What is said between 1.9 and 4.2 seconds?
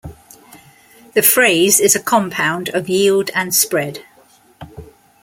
a compound of yield and spread.